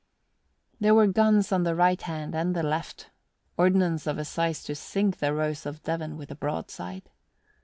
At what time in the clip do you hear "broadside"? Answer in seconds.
6.35-7.11